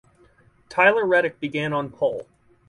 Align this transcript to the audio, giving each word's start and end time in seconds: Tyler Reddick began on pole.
Tyler 0.67 1.05
Reddick 1.05 1.39
began 1.39 1.73
on 1.73 1.91
pole. 1.91 2.25